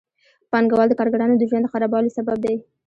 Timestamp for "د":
0.89-0.93, 1.37-1.43, 1.65-1.71